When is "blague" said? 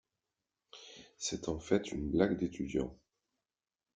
2.09-2.35